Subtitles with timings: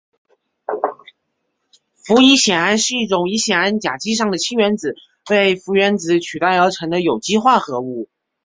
[2.07, 4.95] 氟乙酰胺是一种乙酰胺甲基上的氢原子
[5.29, 8.09] 被氟原子取代而成的有机化合物。